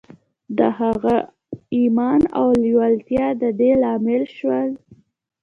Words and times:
د 0.57 0.59
هغه 0.79 1.15
ايمان 1.77 2.21
او 2.39 2.47
لېوالتیا 2.63 3.27
د 3.41 3.43
دې 3.59 3.71
لامل 3.81 4.23
شول. 4.37 4.69